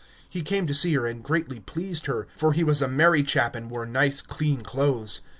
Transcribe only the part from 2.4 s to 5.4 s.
he was a merry chap and wore nice clean clothes.